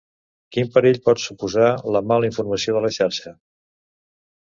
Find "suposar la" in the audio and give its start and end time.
1.25-2.03